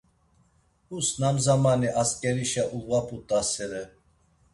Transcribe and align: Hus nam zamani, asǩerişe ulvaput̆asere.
Hus 0.89 1.07
nam 1.19 1.35
zamani, 1.43 1.89
asǩerişe 2.01 2.63
ulvaput̆asere. 2.75 3.83